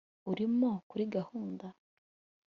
[0.31, 1.67] Urimo kuri gahunda